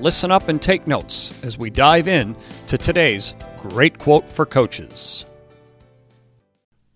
[0.00, 2.36] listen up, and take notes as we dive in
[2.66, 5.24] to today's great quote for coaches.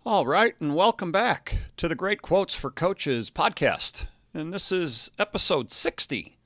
[0.05, 4.07] All right, and welcome back to the Great Quotes for Coaches podcast.
[4.33, 6.39] And this is episode 60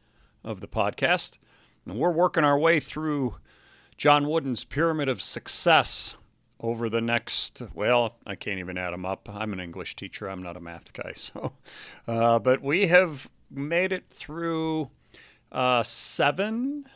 [0.43, 1.37] of the podcast.
[1.85, 3.37] And we're working our way through
[3.99, 6.17] John Wooden's Pyramid of Success
[6.59, 9.29] over the next, well, I can't even add them up.
[9.31, 11.13] I'm an English teacher, I'm not a math guy.
[11.17, 11.53] So,
[12.09, 14.91] uh, but we have made it through
[15.53, 16.87] uh, seven.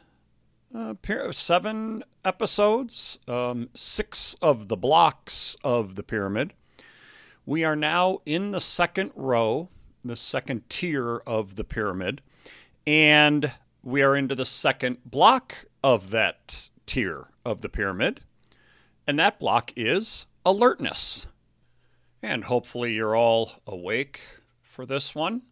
[0.76, 0.94] Uh,
[1.30, 6.52] seven episodes, um, six of the blocks of the pyramid.
[7.46, 9.68] We are now in the second row,
[10.04, 12.22] the second tier of the pyramid,
[12.84, 13.52] and
[13.84, 18.22] we are into the second block of that tier of the pyramid,
[19.06, 21.28] and that block is alertness.
[22.20, 24.20] And hopefully you're all awake
[24.60, 25.42] for this one.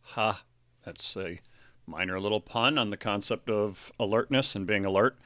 [0.00, 0.42] Ha,
[0.84, 1.40] that's a
[1.90, 5.18] minor little pun on the concept of alertness and being alert.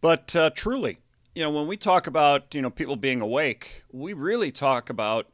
[0.00, 0.98] But uh, truly,
[1.34, 5.28] you know, when we talk about, you know, people being awake, we really talk about,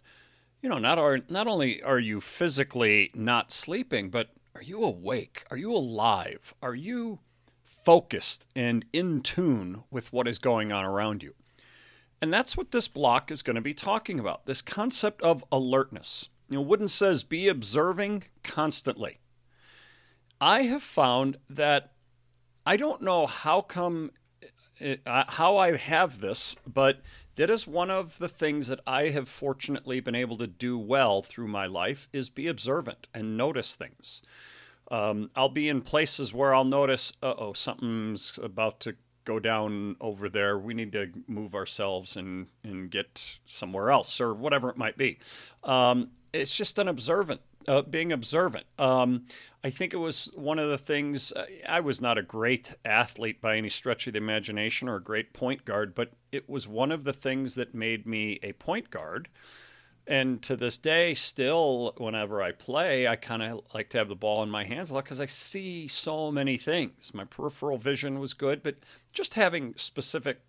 [0.62, 5.44] you know, not are not only are you physically not sleeping, but are you awake?
[5.50, 6.54] Are you alive?
[6.62, 7.18] Are you
[7.64, 11.34] focused and in tune with what is going on around you?
[12.22, 16.28] And that's what this block is going to be talking about this concept of alertness.
[16.48, 19.18] You know, Wooden says be observing constantly.
[20.40, 21.92] I have found that
[22.64, 24.12] I don't know how come
[24.78, 27.00] it, uh, how I have this, but
[27.36, 31.22] that is one of the things that I have fortunately been able to do well
[31.22, 34.22] through my life is be observant and notice things.
[34.90, 40.28] Um, I'll be in places where I'll notice, oh, something's about to go down over
[40.28, 40.58] there.
[40.58, 45.18] We need to move ourselves and, and get somewhere else or whatever it might be.
[45.62, 48.64] Um, it's just an observant, uh, being observant.
[48.78, 49.26] Um,
[49.62, 51.32] I think it was one of the things.
[51.32, 55.02] Uh, I was not a great athlete by any stretch of the imagination or a
[55.02, 58.90] great point guard, but it was one of the things that made me a point
[58.90, 59.28] guard.
[60.06, 64.16] And to this day, still, whenever I play, I kind of like to have the
[64.16, 67.12] ball in my hands a lot because I see so many things.
[67.12, 68.76] My peripheral vision was good, but
[69.12, 70.40] just having specific,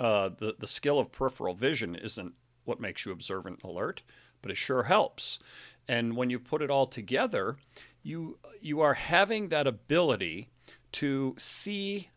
[0.00, 4.02] uh, the, the skill of peripheral vision isn't what makes you observant and alert,
[4.42, 5.38] but it sure helps.
[5.88, 7.56] And when you put it all together,
[8.02, 10.48] you you are having that ability
[10.92, 12.08] to see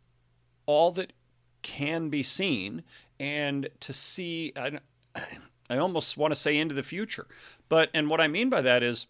[0.65, 1.13] all that
[1.61, 2.83] can be seen
[3.19, 4.79] and to see I,
[5.69, 7.27] I almost want to say into the future.
[7.69, 9.07] But and what i mean by that is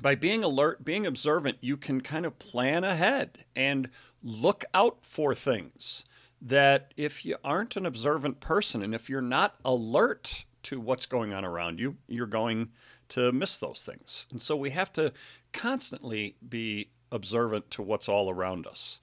[0.00, 3.90] by being alert being observant you can kind of plan ahead and
[4.22, 6.04] look out for things
[6.40, 11.32] that if you aren't an observant person and if you're not alert to what's going
[11.32, 12.70] on around you you're going
[13.08, 15.12] to miss those things and so we have to
[15.52, 19.00] constantly be observant to what's all around us.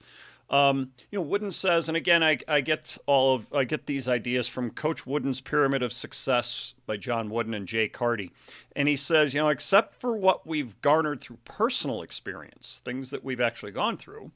[0.50, 4.06] Um, you know, Wooden says, and again, I, I get all of I get these
[4.06, 8.30] ideas from Coach Wooden's Pyramid of Success by John Wooden and Jay Carty,
[8.76, 13.24] and he says, you know, except for what we've garnered through personal experience, things that
[13.24, 14.30] we've actually gone through,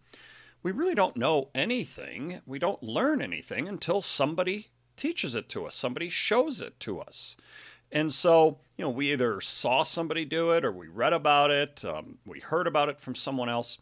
[0.62, 2.40] we really don't know anything.
[2.46, 7.36] We don't learn anything until somebody teaches it to us, somebody shows it to us.
[7.92, 11.84] And so, you know, we either saw somebody do it or we read about it,
[11.84, 13.78] um, we heard about it from someone else.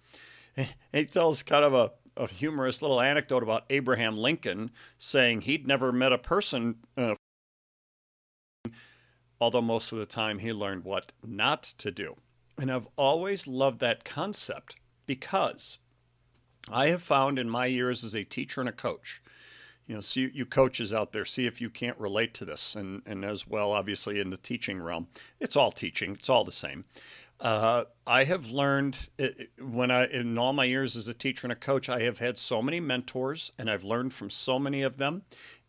[0.92, 5.91] He tells kind of a, a humorous little anecdote about Abraham Lincoln saying he'd never
[5.91, 7.14] met a person, uh,
[9.41, 12.16] although most of the time he learned what not to do.
[12.56, 14.76] And I've always loved that concept
[15.06, 15.78] because
[16.70, 19.20] I have found in my years as a teacher and a coach
[19.86, 23.02] you know, you, you, coaches out there, see if you can't relate to this, and
[23.04, 25.08] and as well, obviously in the teaching realm,
[25.40, 26.84] it's all teaching, it's all the same.
[27.40, 31.52] Uh, I have learned it, when I in all my years as a teacher and
[31.52, 34.96] a coach, I have had so many mentors, and I've learned from so many of
[34.96, 35.22] them,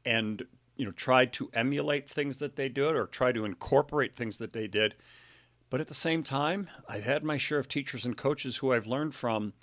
[0.05, 0.45] and
[0.77, 4.53] you know, tried to emulate things that they did or try to incorporate things that
[4.53, 4.95] they did.
[5.69, 8.87] But at the same time, I've had my share of teachers and coaches who I've
[8.87, 9.53] learned from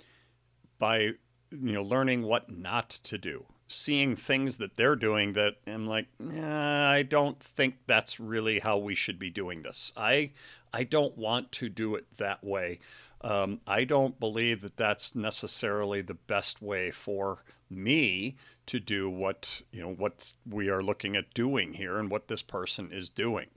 [0.77, 5.87] by you know learning what not to do seeing things that they're doing that I'm
[5.87, 6.07] like,
[6.41, 9.93] I don't think that's really how we should be doing this.
[9.95, 10.31] I
[10.73, 12.79] I don't want to do it that way.
[13.21, 19.61] Um, I don't believe that that's necessarily the best way for me to do what
[19.71, 23.47] you know what we are looking at doing here and what this person is doing.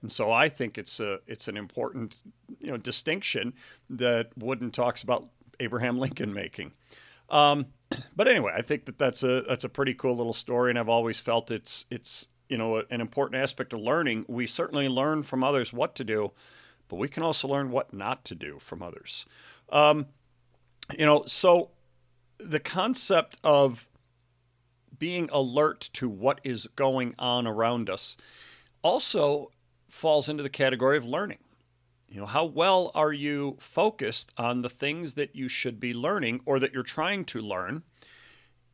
[0.00, 2.16] And so I think it's a it's an important
[2.60, 3.54] you know distinction
[3.88, 5.28] that Wooden talks about
[5.60, 6.72] Abraham Lincoln making.
[7.30, 7.66] Um,
[8.16, 10.88] but anyway, I think that that's a that's a pretty cool little story, and I've
[10.88, 14.24] always felt it's it's you know an important aspect of learning.
[14.28, 16.32] We certainly learn from others what to do,
[16.88, 19.26] but we can also learn what not to do from others.
[19.70, 20.06] Um,
[20.98, 21.70] you know, so
[22.38, 23.88] the concept of
[24.98, 28.16] being alert to what is going on around us
[28.82, 29.50] also
[29.88, 31.38] falls into the category of learning.
[32.12, 36.42] You know, how well are you focused on the things that you should be learning
[36.44, 37.84] or that you're trying to learn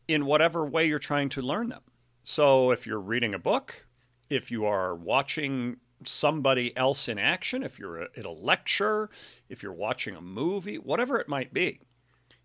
[0.08, 1.82] in whatever way you're trying to learn them?
[2.24, 3.86] So, if you're reading a book,
[4.28, 9.08] if you are watching somebody else in action, if you're at a lecture,
[9.48, 11.78] if you're watching a movie, whatever it might be,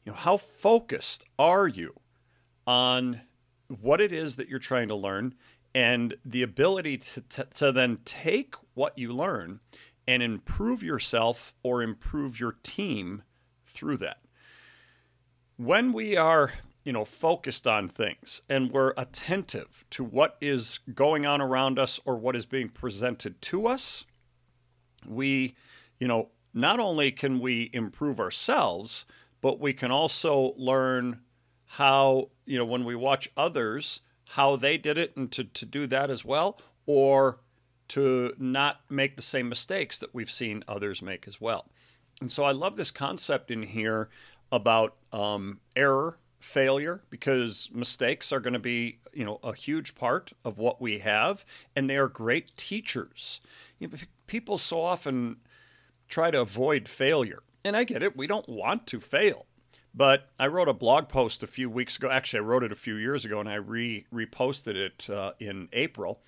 [0.05, 1.95] you know, how focused are you
[2.67, 3.21] on
[3.67, 5.33] what it is that you're trying to learn
[5.73, 9.59] and the ability to, to, to then take what you learn
[10.07, 13.23] and improve yourself or improve your team
[13.65, 14.19] through that.
[15.57, 16.53] When we are,
[16.83, 21.99] you know, focused on things and we're attentive to what is going on around us
[22.05, 24.03] or what is being presented to us,
[25.07, 25.55] we,
[25.99, 29.05] you know, not only can we improve ourselves,
[29.41, 31.19] but we can also learn
[31.65, 35.87] how, you know, when we watch others, how they did it and to, to do
[35.87, 37.39] that as well, or
[37.93, 41.67] to not make the same mistakes that we've seen others make as well.
[42.19, 44.09] And so I love this concept in here
[44.51, 50.33] about um, error, failure, because mistakes are going to be, you know, a huge part
[50.43, 51.45] of what we have,
[51.75, 53.41] and they are great teachers.
[53.77, 55.37] You know, people so often
[56.09, 58.17] try to avoid failure, and I get it.
[58.17, 59.45] We don't want to fail,
[59.93, 62.09] but I wrote a blog post a few weeks ago.
[62.09, 65.69] Actually, I wrote it a few years ago, and I re reposted it uh, in
[65.73, 66.21] April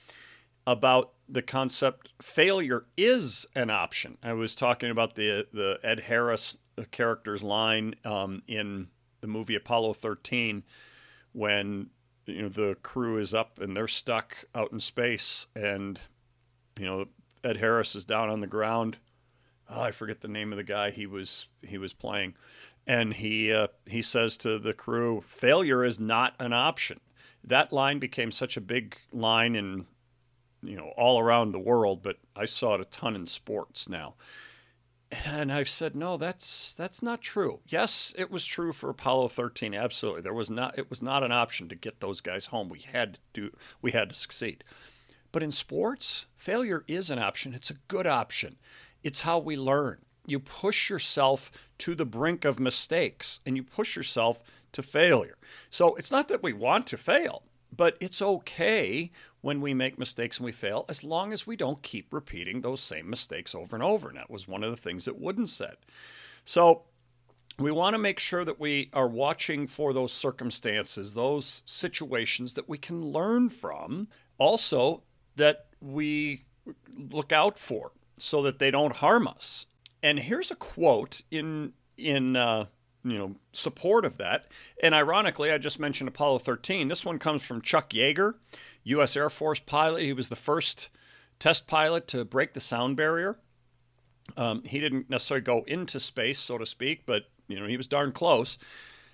[0.67, 4.17] about the concept failure is an option.
[4.23, 6.57] I was talking about the the Ed Harris
[6.91, 8.87] character's line um, in
[9.21, 10.63] the movie Apollo 13
[11.31, 11.89] when
[12.25, 15.99] you know the crew is up and they're stuck out in space and
[16.77, 17.05] you know
[17.43, 18.97] Ed Harris is down on the ground.
[19.69, 22.35] Oh, I forget the name of the guy he was he was playing,
[22.85, 26.99] and he uh, he says to the crew, "Failure is not an option."
[27.43, 29.85] That line became such a big line in
[30.67, 34.15] you know, all around the world, but I saw it a ton in sports now.
[35.11, 37.59] And I've said, no, that's that's not true.
[37.67, 39.73] Yes, it was true for Apollo 13.
[39.73, 40.77] Absolutely, there was not.
[40.77, 42.69] It was not an option to get those guys home.
[42.69, 43.57] We had to do.
[43.81, 44.63] We had to succeed.
[45.31, 47.53] But in sports, failure is an option.
[47.53, 48.55] It's a good option.
[49.03, 49.99] It's how we learn.
[50.25, 54.39] You push yourself to the brink of mistakes, and you push yourself
[54.71, 55.37] to failure.
[55.69, 57.43] So it's not that we want to fail,
[57.75, 59.11] but it's okay
[59.41, 62.81] when we make mistakes and we fail, as long as we don't keep repeating those
[62.81, 64.09] same mistakes over and over.
[64.09, 65.75] And that was one of the things that Wooden said.
[66.45, 66.83] So
[67.57, 72.67] we want to make sure that we are watching for those circumstances, those situations that
[72.67, 74.07] we can learn from,
[74.37, 75.03] also
[75.35, 76.45] that we
[76.97, 79.65] look out for so that they don't harm us.
[80.01, 82.65] And here's a quote in in uh,
[83.05, 84.47] you know support of that.
[84.81, 86.87] And ironically, I just mentioned Apollo 13.
[86.87, 88.33] This one comes from Chuck Yeager,
[88.83, 89.15] U.S.
[89.15, 90.01] Air Force pilot.
[90.01, 90.89] He was the first
[91.39, 93.37] test pilot to break the sound barrier.
[94.35, 97.87] Um, he didn't necessarily go into space, so to speak, but you know he was
[97.87, 98.57] darn close.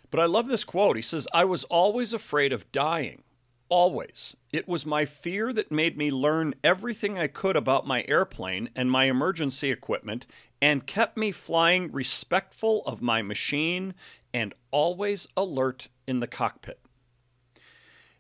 [0.10, 0.96] But I love this quote.
[0.96, 3.24] He says, "I was always afraid of dying."
[3.72, 4.36] Always.
[4.52, 8.92] It was my fear that made me learn everything I could about my airplane and
[8.92, 10.26] my emergency equipment
[10.62, 13.94] and kept me flying respectful of my machine
[14.34, 16.82] and always alert in the cockpit.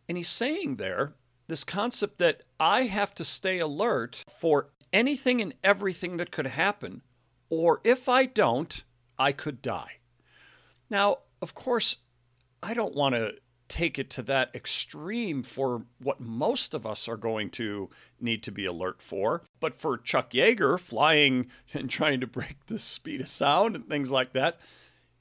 [0.08, 1.16] And he's saying there
[1.50, 7.02] this concept that I have to stay alert for anything and everything that could happen,
[7.50, 8.86] or if I don't,
[9.20, 9.98] I could die.
[10.90, 11.98] Now, of course,
[12.64, 13.36] I don't want to
[13.72, 18.52] take it to that extreme for what most of us are going to need to
[18.52, 19.44] be alert for.
[19.62, 24.12] But for Chuck Yeager, flying and trying to break the speed of sound and things
[24.12, 24.60] like that,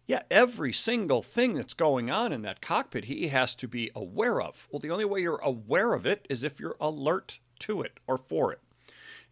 [0.08, 4.40] yeah, every single thing that's going on in that cockpit, he has to be aware
[4.40, 4.66] of.
[4.70, 8.18] Well, the only way you're aware of it is if you're alert to it or
[8.18, 8.58] for it.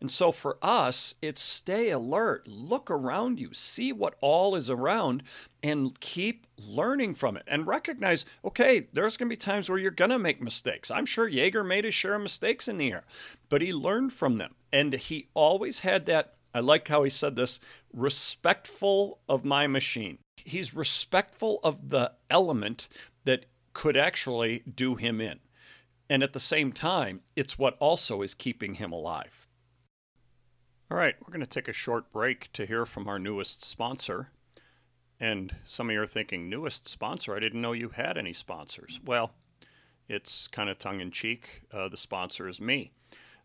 [0.00, 5.22] And so for us, it's stay alert, look around you, see what all is around,
[5.62, 9.90] and keep learning from it and recognize okay, there's going to be times where you're
[9.90, 10.90] going to make mistakes.
[10.90, 13.04] I'm sure Yeager made his share of mistakes in the air,
[13.48, 14.54] but he learned from them.
[14.72, 17.60] And he always had that I like how he said this
[17.92, 20.18] respectful of my machine.
[20.36, 22.88] He's respectful of the element
[23.24, 25.40] that could actually do him in.
[26.10, 29.47] And at the same time, it's what also is keeping him alive.
[30.90, 34.30] All right, we're going to take a short break to hear from our newest sponsor.
[35.20, 37.36] And some of you are thinking, newest sponsor?
[37.36, 38.98] I didn't know you had any sponsors.
[39.04, 39.32] Well,
[40.08, 41.64] it's kind of tongue in cheek.
[41.70, 42.92] Uh, the sponsor is me.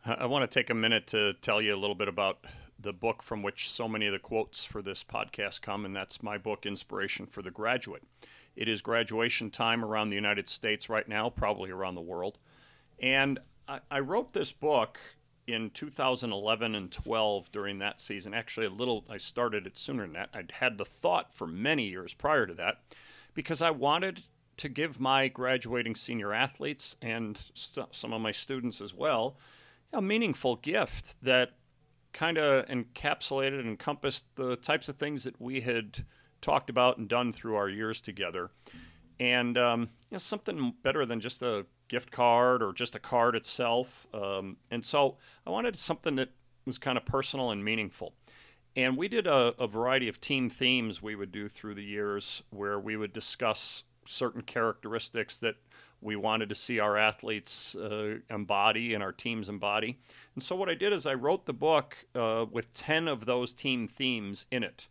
[0.06, 2.46] I want to take a minute to tell you a little bit about
[2.80, 6.24] the book from which so many of the quotes for this podcast come, and that's
[6.24, 8.04] my book, Inspiration for the Graduate.
[8.56, 12.40] It is graduation time around the United States right now, probably around the world.
[13.00, 14.98] And I, I wrote this book
[15.48, 18.34] in 2011 and 12 during that season.
[18.34, 20.30] Actually, a little, I started it sooner than that.
[20.34, 22.82] I'd had the thought for many years prior to that
[23.34, 24.24] because I wanted
[24.58, 29.36] to give my graduating senior athletes and st- some of my students as well
[29.94, 31.52] a meaningful gift that
[32.12, 36.06] kind of encapsulated and encompassed the types of things that we had
[36.42, 38.52] talked about and done through our years together.
[39.20, 43.36] And um, you know, something better than just a gift card or just a card
[43.36, 44.08] itself.
[44.16, 46.30] Um, and so I wanted something that
[46.66, 48.14] was kind of personal and meaningful.
[48.76, 52.42] And we did a, a, variety of team themes we would do through the years
[52.50, 55.58] where we would discuss certain characteristics that
[56.02, 60.00] we wanted to see our athletes uh, embody and our teams embody.
[60.34, 63.54] And so what I did is I wrote the book uh, with 10 of those
[63.54, 64.88] team themes in it.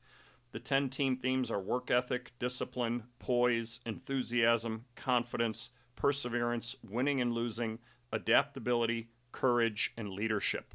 [0.53, 7.79] The 10 team themes are work ethic, discipline, poise, enthusiasm, confidence, perseverance, winning and losing,
[8.13, 10.75] adaptability, courage, and leadership.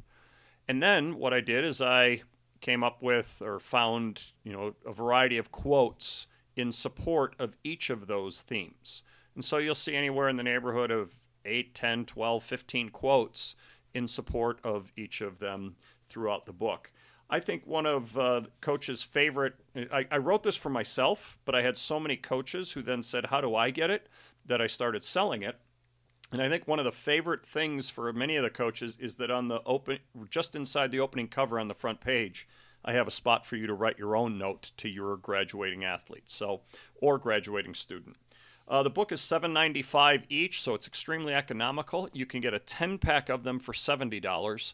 [0.67, 2.23] And then what I did is I
[2.59, 7.89] came up with or found, you know, a variety of quotes in support of each
[7.89, 9.03] of those themes.
[9.35, 13.55] And so you'll see anywhere in the neighborhood of 8, 10, 12, 15 quotes
[13.93, 15.75] in support of each of them
[16.09, 16.91] throughout the book.
[17.29, 19.55] I think one of uh, coach's favorite,
[19.91, 23.25] I, I, wrote this for myself, but I had so many coaches who then said,
[23.25, 24.07] How do I get it?
[24.47, 25.59] That I started selling it.
[26.31, 29.31] And I think one of the favorite things for many of the coaches is that
[29.31, 29.99] on the open,
[30.29, 32.47] just inside the opening cover on the front page,
[32.83, 36.23] I have a spot for you to write your own note to your graduating athlete,
[36.25, 36.61] so
[36.95, 38.17] or graduating student.
[38.67, 42.09] Uh, the book is $7.95 each, so it's extremely economical.
[42.11, 44.73] You can get a 10 pack of them for $70.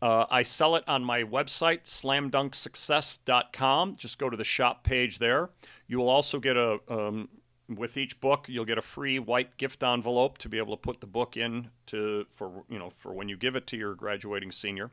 [0.00, 3.96] Uh, I sell it on my website, slamdunksuccess.com.
[3.96, 5.48] Just go to the shop page there.
[5.86, 7.28] You will also get a, um,
[7.68, 11.00] with each book, you'll get a free white gift envelope to be able to put
[11.00, 14.52] the book in to for you know for when you give it to your graduating
[14.52, 14.90] senior.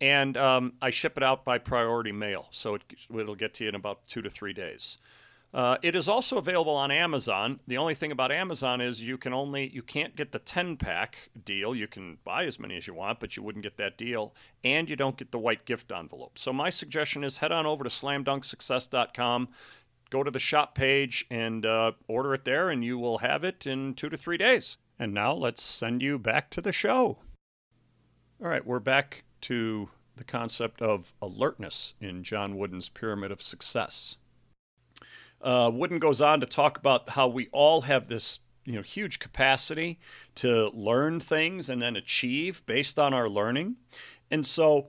[0.00, 2.82] And um, I ship it out by priority mail, so it,
[3.16, 4.98] it'll get to you in about two to three days.
[5.54, 7.60] Uh, it is also available on Amazon.
[7.68, 11.30] The only thing about Amazon is you can only you can't get the 10 pack
[11.44, 11.76] deal.
[11.76, 14.34] You can buy as many as you want, but you wouldn't get that deal,
[14.64, 16.38] and you don't get the white gift envelope.
[16.38, 19.48] So my suggestion is head on over to slamdunksuccess.com,
[20.14, 23.66] go to the shop page, and uh, order it there, and you will have it
[23.66, 24.76] in two to three days.
[24.96, 27.18] And now let's send you back to the show.
[28.40, 34.14] All right, we're back to the concept of alertness in John Wooden's Pyramid of Success.
[35.42, 39.18] Uh, Wooden goes on to talk about how we all have this you know huge
[39.18, 39.98] capacity
[40.36, 43.76] to learn things and then achieve based on our learning
[44.30, 44.88] and so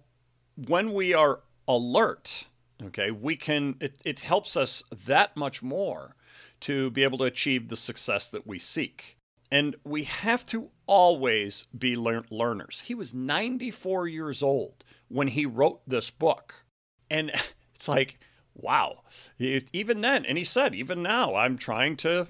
[0.55, 2.46] when we are alert
[2.84, 6.15] okay we can it, it helps us that much more
[6.60, 9.17] to be able to achieve the success that we seek
[9.51, 15.46] and we have to always be lear- learners he was 94 years old when he
[15.46, 16.65] wrote this book
[17.10, 17.32] and
[17.75, 18.20] it's like
[18.55, 19.01] wow.
[19.38, 22.27] Even then, and he said, even now, I'm trying to,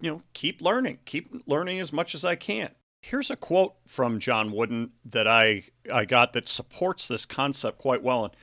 [0.00, 2.70] you know, keep learning, keep learning as much as I can.
[3.00, 8.02] Here's a quote from John Wooden that I, I got that supports this concept quite
[8.02, 8.24] well.
[8.24, 8.34] And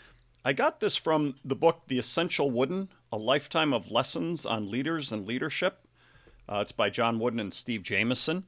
[0.48, 5.12] I got this from the book The Essential Wooden A Lifetime of Lessons on Leaders
[5.12, 5.88] and Leadership.
[6.48, 8.44] Uh, it's by John Wooden and Steve Jamison.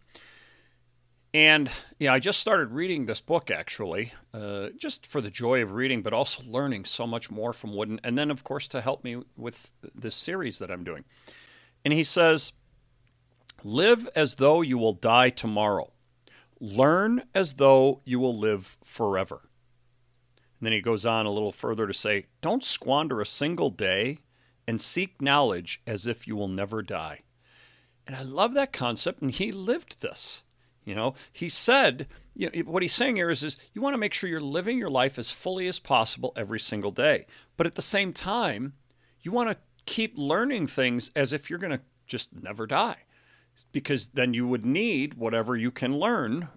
[1.33, 5.71] And yeah, I just started reading this book actually, uh, just for the joy of
[5.71, 7.99] reading, but also learning so much more from Wooden.
[8.03, 11.03] And then, of course, to help me with this series that I'm doing.
[11.83, 12.53] And he says,
[13.63, 15.91] Live as though you will die tomorrow,
[16.59, 19.41] learn as though you will live forever.
[20.59, 24.19] And then he goes on a little further to say, Don't squander a single day
[24.67, 27.21] and seek knowledge as if you will never die.
[28.05, 30.43] And I love that concept, and he lived this.
[30.83, 33.97] You know, he said, you know, what he's saying here is, is you want to
[33.97, 37.25] make sure you're living your life as fully as possible every single day.
[37.57, 38.73] But at the same time,
[39.21, 42.99] you want to keep learning things as if you're going to just never die.
[43.73, 46.47] Because then you would need whatever you can learn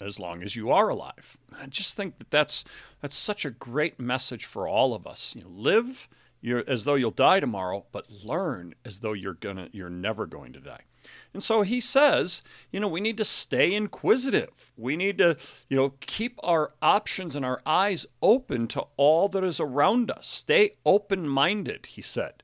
[0.00, 1.36] as long as you are alive.
[1.60, 2.64] I just think that that's
[3.00, 5.34] that's such a great message for all of us.
[5.36, 6.08] You know, live
[6.66, 10.60] as though you'll die tomorrow, but learn as though you're gonna you're never going to
[10.60, 10.82] die.
[11.32, 14.72] And so he says, you know, we need to stay inquisitive.
[14.76, 15.36] We need to,
[15.68, 20.26] you know, keep our options and our eyes open to all that is around us.
[20.26, 22.42] Stay open-minded, he said.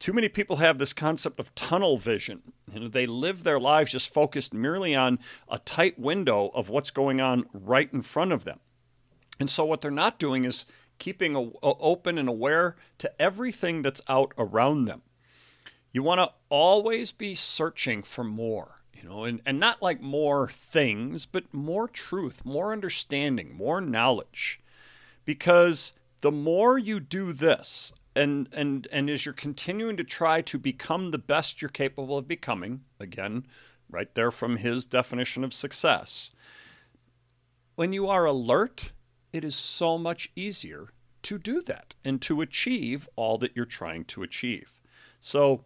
[0.00, 2.40] Too many people have this concept of tunnel vision.
[2.72, 6.90] You know, they live their lives just focused merely on a tight window of what's
[6.90, 8.60] going on right in front of them.
[9.38, 10.64] And so what they're not doing is
[10.98, 15.02] keeping a, a open and aware to everything that's out around them.
[15.92, 20.48] You want to always be searching for more, you know, and, and not like more
[20.48, 24.62] things, but more truth, more understanding, more knowledge.
[25.26, 30.58] Because the more you do this, and and and as you're continuing to try to
[30.58, 33.46] become the best you're capable of becoming, again,
[33.88, 36.30] right there from his definition of success,
[37.76, 38.92] when you are alert,
[39.32, 40.88] it is so much easier
[41.22, 44.80] to do that and to achieve all that you're trying to achieve.
[45.20, 45.64] So,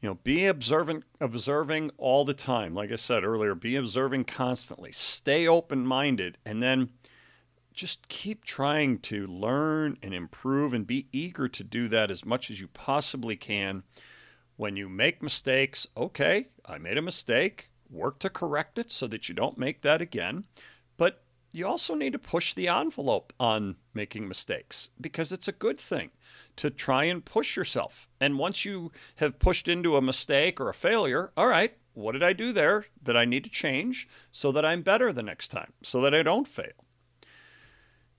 [0.00, 2.74] you know, be observant, observing all the time.
[2.74, 4.92] Like I said earlier, be observing constantly.
[4.92, 6.90] Stay open minded, and then
[7.74, 12.50] just keep trying to learn and improve and be eager to do that as much
[12.50, 13.82] as you possibly can.
[14.56, 17.70] When you make mistakes, okay, I made a mistake.
[17.90, 20.44] Work to correct it so that you don't make that again.
[20.96, 25.78] But you also need to push the envelope on making mistakes because it's a good
[25.78, 26.10] thing
[26.56, 28.08] to try and push yourself.
[28.20, 32.22] And once you have pushed into a mistake or a failure, all right, what did
[32.22, 35.72] I do there that I need to change so that I'm better the next time,
[35.82, 36.86] so that I don't fail?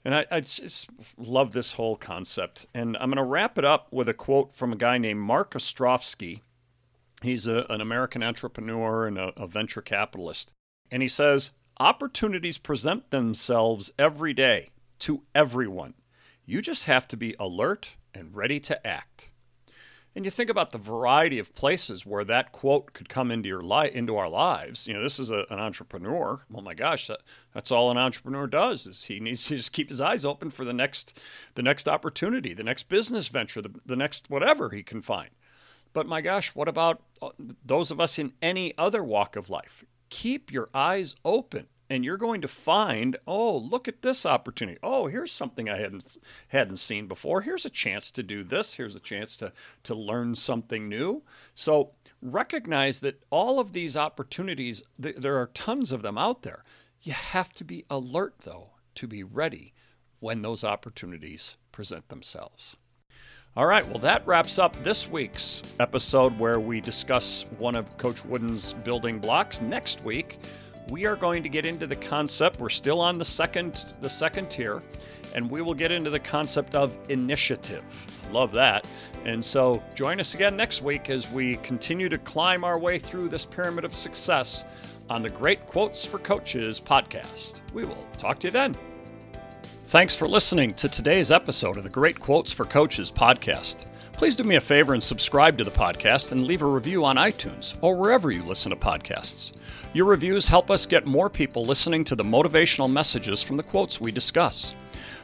[0.06, 2.66] And I, I just love this whole concept.
[2.74, 5.54] And I'm going to wrap it up with a quote from a guy named Marc
[5.54, 6.42] Ostrofsky.
[7.22, 10.52] He's a, an American entrepreneur and a, a venture capitalist.
[10.92, 15.96] And he says, Opportunities present themselves every day to everyone.
[16.46, 19.30] You just have to be alert and ready to act.
[20.16, 23.64] And you think about the variety of places where that quote could come into your
[23.64, 24.88] li- into our lives.
[24.88, 26.46] You know, this is a, an entrepreneur.
[26.54, 27.22] Oh my gosh, that,
[27.54, 30.66] that's all an entrepreneur does is he needs to just keep his eyes open for
[30.66, 31.20] the next
[31.56, 35.30] the next opportunity, the next business venture, the, the next whatever he can find.
[35.94, 37.30] But my gosh, what about uh,
[37.66, 39.84] those of us in any other walk of life?
[40.14, 44.78] keep your eyes open and you're going to find oh look at this opportunity.
[44.82, 46.18] Oh here's something i hadn't
[46.50, 47.42] hadn't seen before.
[47.42, 48.76] Here's a chance to do this.
[48.76, 49.52] Here's a chance to
[49.84, 51.24] to learn something new.
[51.56, 51.92] So
[52.22, 56.64] recognize that all of these opportunities th- there are tons of them out there.
[57.02, 59.74] You have to be alert though to be ready
[60.20, 62.78] when those opportunities present themselves.
[63.56, 68.26] All right, well, that wraps up this week's episode where we discuss one of Coach
[68.26, 69.62] Wooden's building blocks.
[69.62, 70.40] Next week,
[70.90, 72.60] we are going to get into the concept.
[72.60, 74.82] We're still on the second the second tier,
[75.34, 77.84] and we will get into the concept of initiative.
[78.32, 78.86] Love that.
[79.26, 83.30] And so join us again next week as we continue to climb our way through
[83.30, 84.66] this pyramid of success
[85.10, 87.62] on the Great Quotes for Coaches podcast.
[87.74, 88.76] We will talk to you then.
[89.86, 93.86] Thanks for listening to today's episode of the Great Quotes for Coaches podcast.
[94.24, 97.18] Please do me a favor and subscribe to the podcast and leave a review on
[97.18, 99.52] iTunes or wherever you listen to podcasts.
[99.92, 104.00] Your reviews help us get more people listening to the motivational messages from the quotes
[104.00, 104.76] we discuss.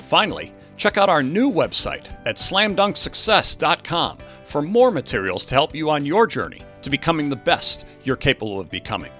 [0.10, 6.06] Finally, check out our new website at slamdunksuccess.com for more materials to help you on
[6.06, 9.14] your journey to becoming the best you're capable of becoming.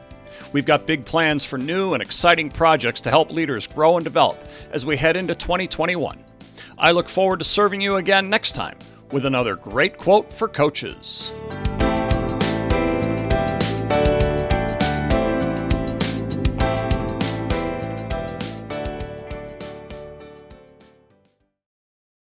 [0.52, 4.44] We've got big plans for new and exciting projects to help leaders grow and develop
[4.74, 6.22] as we head into 2021.
[6.78, 8.78] I look forward to serving you again next time
[9.12, 11.32] with another great quote for coaches.